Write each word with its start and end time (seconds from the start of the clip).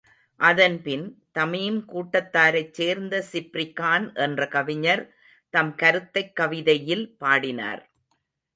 அதன்பின், 0.39 1.03
தமீம் 1.39 1.77
கூட்டத்தாரைச் 1.85 2.73
சேர்ந்த 2.73 3.23
ஸிப்ரிகான் 3.31 4.15
என்ற 4.15 4.47
கவிஞர் 4.47 5.03
தம் 5.53 5.75
கருத்தைக் 5.75 6.35
கவிதையில் 6.35 7.15
பாடினார். 7.17 7.83